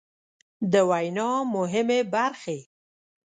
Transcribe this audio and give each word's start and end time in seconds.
د 0.71 0.73
وينا 0.89 1.29
مهمې 1.55 1.99
برخې 2.13 2.59